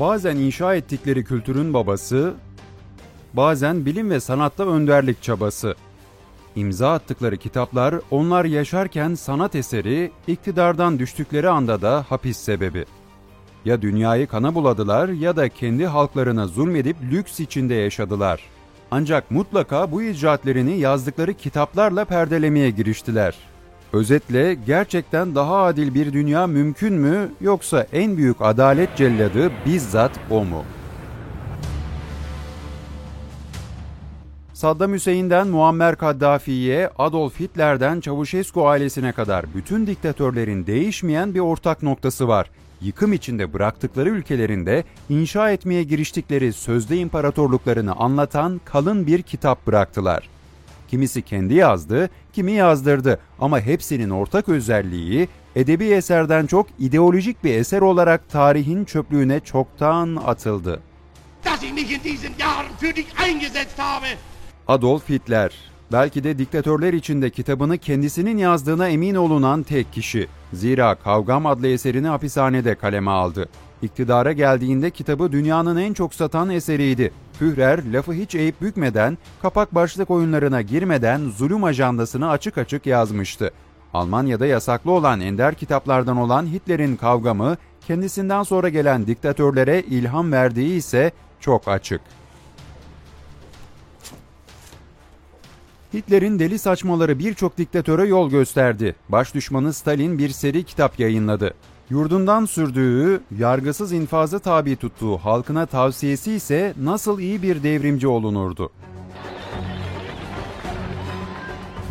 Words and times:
Bazen 0.00 0.36
inşa 0.36 0.74
ettikleri 0.74 1.24
kültürün 1.24 1.74
babası, 1.74 2.34
bazen 3.34 3.86
bilim 3.86 4.10
ve 4.10 4.20
sanatta 4.20 4.66
önderlik 4.66 5.22
çabası. 5.22 5.74
İmza 6.56 6.92
attıkları 6.92 7.36
kitaplar 7.36 7.94
onlar 8.10 8.44
yaşarken 8.44 9.14
sanat 9.14 9.54
eseri, 9.54 10.10
iktidardan 10.26 10.98
düştükleri 10.98 11.48
anda 11.48 11.82
da 11.82 12.04
hapis 12.08 12.36
sebebi. 12.36 12.84
Ya 13.64 13.82
dünyayı 13.82 14.26
kana 14.26 14.54
buladılar 14.54 15.08
ya 15.08 15.36
da 15.36 15.48
kendi 15.48 15.86
halklarına 15.86 16.46
zulmedip 16.46 16.96
lüks 17.02 17.40
içinde 17.40 17.74
yaşadılar. 17.74 18.40
Ancak 18.90 19.30
mutlaka 19.30 19.92
bu 19.92 20.02
icraatlerini 20.02 20.78
yazdıkları 20.78 21.34
kitaplarla 21.34 22.04
perdelemeye 22.04 22.70
giriştiler. 22.70 23.34
Özetle 23.92 24.54
gerçekten 24.54 25.34
daha 25.34 25.62
adil 25.62 25.94
bir 25.94 26.12
dünya 26.12 26.46
mümkün 26.46 26.94
mü 26.94 27.32
yoksa 27.40 27.86
en 27.92 28.16
büyük 28.16 28.36
adalet 28.40 28.96
celladı 28.96 29.50
bizzat 29.66 30.12
o 30.30 30.44
mu? 30.44 30.64
Saddam 34.52 34.92
Hüseyin'den 34.92 35.48
Muammer 35.48 35.96
Kaddafi'ye, 35.96 36.90
Adolf 36.98 37.40
Hitler'den 37.40 38.00
Çavuşescu 38.00 38.66
ailesine 38.66 39.12
kadar 39.12 39.44
bütün 39.54 39.86
diktatörlerin 39.86 40.66
değişmeyen 40.66 41.34
bir 41.34 41.40
ortak 41.40 41.82
noktası 41.82 42.28
var. 42.28 42.50
Yıkım 42.80 43.12
içinde 43.12 43.52
bıraktıkları 43.52 44.08
ülkelerinde 44.08 44.84
inşa 45.08 45.50
etmeye 45.50 45.82
giriştikleri 45.82 46.52
sözde 46.52 46.96
imparatorluklarını 46.96 47.92
anlatan 47.92 48.60
kalın 48.64 49.06
bir 49.06 49.22
kitap 49.22 49.66
bıraktılar. 49.66 50.37
Kimisi 50.88 51.22
kendi 51.22 51.54
yazdı, 51.54 52.10
kimi 52.32 52.52
yazdırdı 52.52 53.20
ama 53.40 53.60
hepsinin 53.60 54.10
ortak 54.10 54.48
özelliği 54.48 55.28
edebi 55.56 55.84
eserden 55.84 56.46
çok 56.46 56.66
ideolojik 56.78 57.44
bir 57.44 57.54
eser 57.54 57.80
olarak 57.80 58.28
tarihin 58.28 58.84
çöplüğüne 58.84 59.40
çoktan 59.40 60.16
atıldı. 60.26 60.80
Adolf 64.68 65.08
Hitler, 65.08 65.52
belki 65.92 66.24
de 66.24 66.38
diktatörler 66.38 66.92
içinde 66.92 67.30
kitabını 67.30 67.78
kendisinin 67.78 68.38
yazdığına 68.38 68.88
emin 68.88 69.14
olunan 69.14 69.62
tek 69.62 69.92
kişi. 69.92 70.28
Zira 70.52 70.94
Kavgam 70.94 71.46
adlı 71.46 71.68
eserini 71.68 72.08
hapishanede 72.08 72.74
kaleme 72.74 73.10
aldı. 73.10 73.48
İktidara 73.82 74.32
geldiğinde 74.32 74.90
kitabı 74.90 75.32
dünyanın 75.32 75.76
en 75.76 75.92
çok 75.92 76.14
satan 76.14 76.50
eseriydi. 76.50 77.12
Führer 77.38 77.92
lafı 77.92 78.12
hiç 78.12 78.34
eğip 78.34 78.60
bükmeden, 78.60 79.18
kapak 79.42 79.74
başlık 79.74 80.10
oyunlarına 80.10 80.62
girmeden 80.62 81.20
zulüm 81.20 81.64
ajandasını 81.64 82.30
açık 82.30 82.58
açık 82.58 82.86
yazmıştı. 82.86 83.50
Almanya'da 83.94 84.46
yasaklı 84.46 84.90
olan 84.90 85.20
ender 85.20 85.54
kitaplardan 85.54 86.16
olan 86.16 86.46
Hitler'in 86.46 86.96
kavgamı, 86.96 87.56
kendisinden 87.86 88.42
sonra 88.42 88.68
gelen 88.68 89.06
diktatörlere 89.06 89.82
ilham 89.82 90.32
verdiği 90.32 90.76
ise 90.76 91.12
çok 91.40 91.68
açık. 91.68 92.00
Hitler'in 95.94 96.38
deli 96.38 96.58
saçmaları 96.58 97.18
birçok 97.18 97.58
diktatöre 97.58 98.06
yol 98.06 98.30
gösterdi. 98.30 98.96
Baş 99.08 99.34
düşmanı 99.34 99.72
Stalin 99.72 100.18
bir 100.18 100.28
seri 100.28 100.64
kitap 100.64 101.00
yayınladı. 101.00 101.54
Yurdundan 101.90 102.44
sürdüğü, 102.44 103.20
yargısız 103.38 103.92
infazı 103.92 104.40
tabi 104.40 104.76
tuttuğu 104.76 105.18
halkına 105.18 105.66
tavsiyesi 105.66 106.32
ise 106.32 106.74
nasıl 106.82 107.18
iyi 107.18 107.42
bir 107.42 107.62
devrimci 107.62 108.08
olunurdu. 108.08 108.70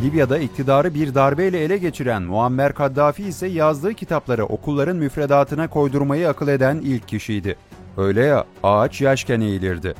Libya'da 0.02 0.38
iktidarı 0.38 0.94
bir 0.94 1.14
darbeyle 1.14 1.60
ele 1.60 1.78
geçiren 1.78 2.22
Muammer 2.22 2.74
Kaddafi 2.74 3.24
ise 3.24 3.46
yazdığı 3.46 3.94
kitapları 3.94 4.44
okulların 4.44 4.96
müfredatına 4.96 5.68
koydurmayı 5.68 6.28
akıl 6.28 6.48
eden 6.48 6.76
ilk 6.76 7.08
kişiydi. 7.08 7.56
Öyle 7.96 8.22
ya 8.22 8.44
ağaç 8.62 9.00
yaşken 9.00 9.40
eğilirdi. 9.40 9.94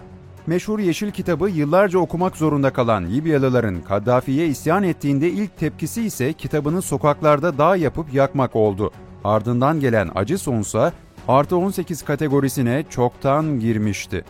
Meşhur 0.46 0.78
Yeşil 0.78 1.10
kitabı 1.10 1.48
yıllarca 1.48 1.98
okumak 1.98 2.36
zorunda 2.36 2.72
kalan 2.72 3.10
Libyalıların 3.10 3.80
Kaddafi'ye 3.80 4.46
isyan 4.46 4.82
ettiğinde 4.82 5.28
ilk 5.30 5.56
tepkisi 5.56 6.02
ise 6.02 6.32
kitabını 6.32 6.82
sokaklarda 6.82 7.58
dağ 7.58 7.76
yapıp 7.76 8.14
yakmak 8.14 8.56
oldu. 8.56 8.92
Ardından 9.24 9.80
gelen 9.80 10.10
Acison 10.14 10.60
ise 10.60 10.92
artı 11.28 11.56
18 11.56 12.02
kategorisine 12.02 12.84
çoktan 12.90 13.60
girmişti. 13.60 14.24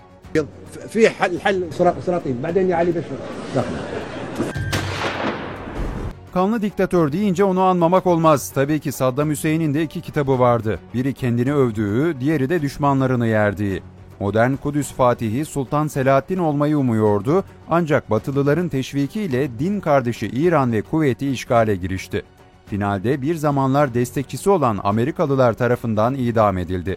Kanlı 6.35 6.63
diktatör 6.63 7.13
deyince 7.13 7.45
onu 7.45 7.61
anmamak 7.63 8.07
olmaz. 8.07 8.53
Tabii 8.55 8.81
ki 8.81 8.93
Saddam 8.93 9.31
Hüseyin'in 9.31 9.75
de 9.75 9.83
iki 9.83 10.01
kitabı 10.01 10.39
vardı. 10.39 10.79
Biri 10.95 11.15
kendini 11.15 11.55
övdüğü, 11.55 12.21
diğeri 12.21 12.49
de 12.49 12.63
düşmanlarını 12.63 13.27
yerdiği. 13.27 13.83
Modern 14.21 14.55
Kudüs 14.55 14.93
Fatihi 14.93 15.45
Sultan 15.45 15.87
Selahaddin 15.87 16.39
olmayı 16.39 16.79
umuyordu 16.79 17.45
ancak 17.71 18.11
Batılıların 18.11 18.69
teşvikiyle 18.69 19.59
din 19.59 19.81
kardeşi 19.81 20.27
İran 20.27 20.73
ve 20.73 20.83
Kuveyt'i 20.83 21.31
işgale 21.31 21.77
girişti. 21.77 22.23
Finalde 22.71 23.23
bir 23.23 23.35
zamanlar 23.35 23.95
destekçisi 23.95 24.51
olan 24.51 24.81
Amerikalılar 24.85 25.53
tarafından 25.53 26.15
idam 26.15 26.59
edildi. 26.59 26.97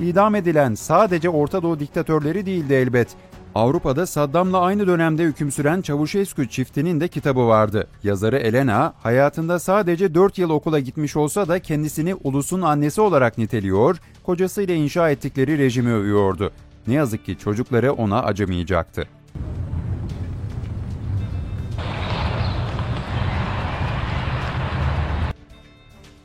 İdam 0.00 0.34
edilen 0.34 0.74
sadece 0.74 1.28
Orta 1.28 1.62
Doğu 1.62 1.80
diktatörleri 1.80 2.46
değildi 2.46 2.74
elbet. 2.74 3.08
Avrupa'da 3.54 4.06
Saddam'la 4.06 4.60
aynı 4.60 4.86
dönemde 4.86 5.24
hüküm 5.24 5.52
süren 5.52 5.82
Çavuşescu 5.82 6.48
çiftinin 6.48 7.00
de 7.00 7.08
kitabı 7.08 7.46
vardı. 7.46 7.86
Yazarı 8.02 8.38
Elena, 8.38 8.94
hayatında 9.02 9.58
sadece 9.58 10.14
4 10.14 10.38
yıl 10.38 10.50
okula 10.50 10.80
gitmiş 10.80 11.16
olsa 11.16 11.48
da 11.48 11.58
kendisini 11.58 12.14
ulusun 12.14 12.62
annesi 12.62 13.00
olarak 13.00 13.38
niteliyor, 13.38 13.96
kocasıyla 14.22 14.74
inşa 14.74 15.10
ettikleri 15.10 15.58
rejimi 15.58 15.92
övüyordu. 15.92 16.52
Ne 16.86 16.94
yazık 16.94 17.24
ki 17.26 17.38
çocukları 17.38 17.92
ona 17.92 18.22
acımayacaktı. 18.22 19.19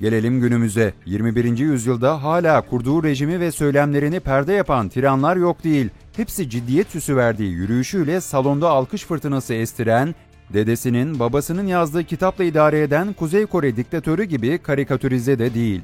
Gelelim 0.05 0.41
günümüze. 0.41 0.93
21. 1.05 1.57
yüzyılda 1.57 2.23
hala 2.23 2.61
kurduğu 2.61 3.03
rejimi 3.03 3.39
ve 3.39 3.51
söylemlerini 3.51 4.19
perde 4.19 4.53
yapan 4.53 4.89
tiranlar 4.89 5.37
yok 5.37 5.63
değil. 5.63 5.89
Hepsi 6.15 6.49
ciddiyet 6.49 6.87
süsü 6.87 7.15
verdiği 7.15 7.51
yürüyüşüyle 7.51 8.21
salonda 8.21 8.69
alkış 8.69 9.05
fırtınası 9.05 9.53
estiren, 9.53 10.15
dedesinin, 10.53 11.19
babasının 11.19 11.67
yazdığı 11.67 12.03
kitapla 12.03 12.43
idare 12.43 12.81
eden 12.81 13.13
Kuzey 13.13 13.45
Kore 13.45 13.75
diktatörü 13.75 14.23
gibi 14.23 14.57
karikatürize 14.57 15.39
de 15.39 15.53
değil. 15.53 15.81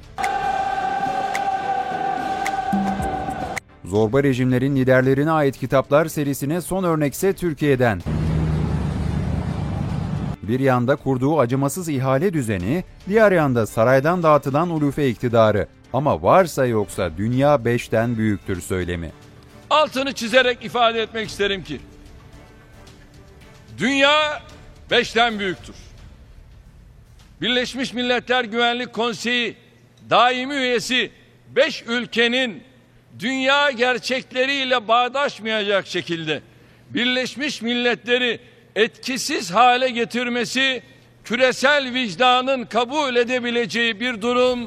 Zorba 3.85 4.23
rejimlerin 4.23 4.75
liderlerine 4.75 5.31
ait 5.31 5.57
kitaplar 5.57 6.05
serisine 6.05 6.61
son 6.61 6.83
örnekse 6.83 7.33
Türkiye'den. 7.33 8.01
Bir 10.51 10.59
yanda 10.59 10.95
kurduğu 10.95 11.39
acımasız 11.39 11.89
ihale 11.89 12.33
düzeni, 12.33 12.83
diğer 13.09 13.31
yanda 13.31 13.67
saraydan 13.67 14.23
dağıtılan 14.23 14.69
ulufe 14.69 15.09
iktidarı. 15.09 15.67
Ama 15.93 16.23
varsa 16.23 16.65
yoksa 16.65 17.11
dünya 17.17 17.65
beşten 17.65 18.17
büyüktür 18.17 18.61
söylemi. 18.61 19.11
Altını 19.69 20.13
çizerek 20.13 20.65
ifade 20.65 21.01
etmek 21.01 21.29
isterim 21.29 21.63
ki 21.63 21.79
dünya 23.77 24.41
beşten 24.91 25.39
büyüktür. 25.39 25.75
Birleşmiş 27.41 27.93
Milletler 27.93 28.43
Güvenlik 28.43 28.93
Konseyi 28.93 29.55
daimi 30.09 30.53
üyesi 30.53 31.11
beş 31.55 31.83
ülkenin 31.87 32.63
dünya 33.19 33.71
gerçekleriyle 33.71 34.87
bağdaşmayacak 34.87 35.87
şekilde 35.87 36.41
Birleşmiş 36.89 37.61
Milletleri 37.61 38.39
etkisiz 38.75 39.51
hale 39.51 39.89
getirmesi 39.89 40.83
küresel 41.23 41.93
vicdanın 41.93 42.65
kabul 42.65 43.15
edebileceği 43.15 43.99
bir 43.99 44.21
durum 44.21 44.59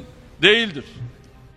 değildir. 0.43 0.85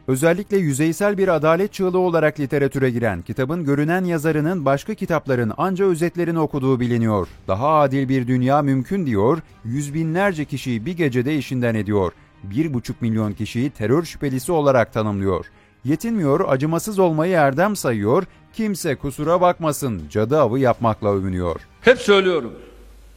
Özellikle 0.07 0.57
yüzeysel 0.57 1.17
bir 1.17 1.27
adalet 1.27 1.73
çığlığı 1.73 1.99
olarak 1.99 2.39
literatüre 2.39 2.89
giren 2.89 3.21
kitabın 3.21 3.65
görünen 3.65 4.03
yazarının 4.03 4.65
başka 4.65 4.93
kitapların 4.93 5.53
anca 5.57 5.85
özetlerini 5.85 6.39
okuduğu 6.39 6.79
biliniyor. 6.79 7.27
Daha 7.47 7.79
adil 7.79 8.09
bir 8.09 8.27
dünya 8.27 8.61
mümkün 8.61 9.05
diyor, 9.05 9.39
yüz 9.65 9.93
binlerce 9.93 10.45
kişiyi 10.45 10.85
bir 10.85 10.97
gecede 10.97 11.37
işinden 11.37 11.75
ediyor. 11.75 12.11
Bir 12.43 12.73
buçuk 12.73 13.01
milyon 13.01 13.33
kişiyi 13.33 13.69
terör 13.69 14.03
şüphelisi 14.03 14.51
olarak 14.51 14.93
tanımlıyor. 14.93 15.45
Yetinmiyor, 15.85 16.49
acımasız 16.49 16.99
olmayı 16.99 17.33
erdem 17.33 17.75
sayıyor, 17.75 18.23
kimse 18.53 18.95
kusura 18.95 19.41
bakmasın 19.41 20.01
cadı 20.09 20.41
avı 20.41 20.59
yapmakla 20.59 21.13
övünüyor. 21.13 21.61
Hep 21.87 21.99
söylüyorum. 22.01 22.53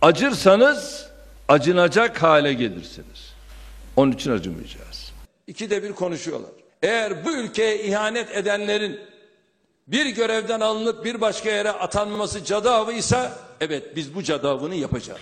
Acırsanız 0.03 1.07
acınacak 1.49 2.23
hale 2.23 2.53
gelirsiniz. 2.53 3.35
Onun 3.97 4.13
için 4.13 4.31
acımayacağız. 4.31 5.13
İkide 5.47 5.83
bir 5.83 5.93
konuşuyorlar. 5.93 6.51
Eğer 6.83 7.25
bu 7.25 7.37
ülkeye 7.37 7.85
ihanet 7.85 8.37
edenlerin 8.37 8.99
bir 9.87 10.07
görevden 10.07 10.61
alınıp 10.61 11.05
bir 11.05 11.21
başka 11.21 11.51
yere 11.51 11.71
atanması 11.71 12.45
cadı 12.45 12.71
avıysa 12.71 13.33
evet 13.61 13.97
biz 13.97 14.15
bu 14.15 14.23
cadı 14.23 14.49
avını 14.49 14.75
yapacağız. 14.75 15.21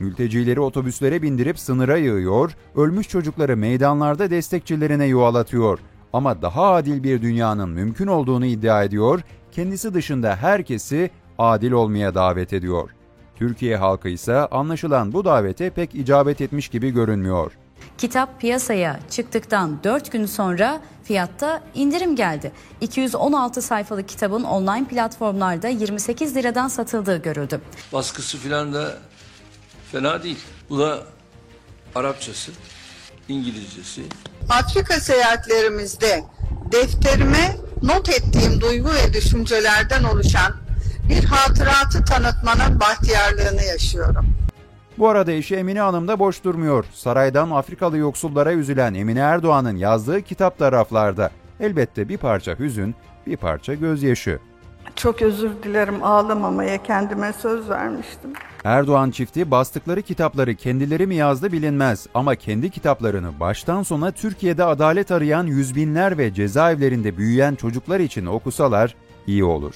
Mültecileri 0.00 0.60
otobüslere 0.60 1.22
bindirip 1.22 1.58
sınıra 1.58 1.96
yığıyor, 1.96 2.52
ölmüş 2.76 3.08
çocukları 3.08 3.56
meydanlarda 3.56 4.30
destekçilerine 4.30 5.06
yuvalatıyor. 5.06 5.78
Ama 6.12 6.42
daha 6.42 6.72
adil 6.72 7.02
bir 7.02 7.22
dünyanın 7.22 7.68
mümkün 7.68 8.06
olduğunu 8.06 8.46
iddia 8.46 8.84
ediyor, 8.84 9.20
kendisi 9.52 9.94
dışında 9.94 10.36
herkesi 10.36 11.10
adil 11.38 11.72
olmaya 11.72 12.14
davet 12.14 12.52
ediyor. 12.52 12.90
Türkiye 13.36 13.76
halkı 13.76 14.08
ise 14.08 14.36
anlaşılan 14.36 15.12
bu 15.12 15.24
davete 15.24 15.70
pek 15.70 15.94
icabet 15.94 16.40
etmiş 16.40 16.68
gibi 16.68 16.90
görünmüyor. 16.90 17.52
Kitap 17.98 18.40
piyasaya 18.40 19.00
çıktıktan 19.10 19.78
4 19.84 20.12
gün 20.12 20.26
sonra 20.26 20.80
fiyatta 21.04 21.62
indirim 21.74 22.16
geldi. 22.16 22.52
216 22.80 23.62
sayfalık 23.62 24.08
kitabın 24.08 24.42
online 24.44 24.84
platformlarda 24.88 25.68
28 25.68 26.36
liradan 26.36 26.68
satıldığı 26.68 27.22
görüldü. 27.22 27.60
Baskısı 27.92 28.38
filan 28.38 28.74
da 28.74 28.94
fena 29.92 30.22
değil. 30.22 30.38
Bu 30.70 30.78
da 30.78 30.98
Arapçası, 31.94 32.52
İngilizcesi. 33.28 34.02
Afrika 34.48 35.00
seyahatlerimizde 35.00 36.24
defterime 36.72 37.56
not 37.82 38.08
ettiğim 38.08 38.60
duygu 38.60 38.88
ve 38.88 39.12
düşüncelerden 39.12 40.04
oluşan 40.04 40.65
bir 41.08 41.24
hatıratı 41.24 42.04
tanıtmanın 42.04 42.80
bahtiyarlığını 42.80 43.62
yaşıyorum. 43.62 44.26
Bu 44.98 45.08
arada 45.08 45.32
eşi 45.32 45.56
Emine 45.56 45.80
Hanım 45.80 46.08
da 46.08 46.18
boş 46.18 46.44
durmuyor. 46.44 46.84
Saraydan 46.92 47.50
Afrikalı 47.50 47.98
yoksullara 47.98 48.52
üzülen 48.52 48.94
Emine 48.94 49.20
Erdoğan'ın 49.20 49.76
yazdığı 49.76 50.22
kitap 50.22 50.58
da 50.58 50.72
raflarda. 50.72 51.30
Elbette 51.60 52.08
bir 52.08 52.16
parça 52.16 52.58
hüzün, 52.58 52.94
bir 53.26 53.36
parça 53.36 53.74
gözyaşı. 53.74 54.38
Çok 54.96 55.22
özür 55.22 55.50
dilerim 55.62 56.04
ağlamamaya 56.04 56.82
kendime 56.82 57.32
söz 57.32 57.70
vermiştim. 57.70 58.32
Erdoğan 58.64 59.10
çifti 59.10 59.50
bastıkları 59.50 60.02
kitapları 60.02 60.54
kendileri 60.54 61.06
mi 61.06 61.14
yazdı 61.14 61.52
bilinmez 61.52 62.06
ama 62.14 62.34
kendi 62.34 62.70
kitaplarını 62.70 63.40
baştan 63.40 63.82
sona 63.82 64.10
Türkiye'de 64.10 64.64
adalet 64.64 65.10
arayan 65.10 65.46
yüz 65.46 65.76
binler 65.76 66.18
ve 66.18 66.34
cezaevlerinde 66.34 67.16
büyüyen 67.16 67.54
çocuklar 67.54 68.00
için 68.00 68.26
okusalar 68.26 68.94
iyi 69.26 69.44
olur. 69.44 69.74